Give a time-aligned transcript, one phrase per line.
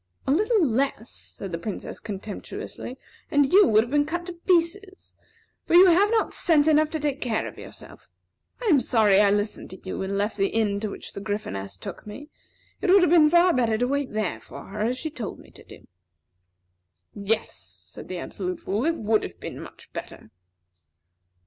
[0.25, 2.97] "A little less," said the Princess, contemptuously,
[3.29, 5.13] "and you would have been cut to pieces;
[5.67, 8.09] for you have not sense enough to take care of yourself.
[8.59, 11.77] I am sorry I listened to you, and left the inn to which the Gryphoness
[11.77, 12.29] took me.
[12.81, 15.51] It would have been far better to wait there for her as she told me
[15.51, 15.87] to do."
[17.13, 20.31] "Yes," said the Absolute Fool; "it would have been much better."